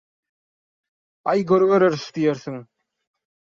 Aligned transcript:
«Aý, 1.33 1.45
görübereris» 1.53 2.09
diýersiň. 2.19 2.61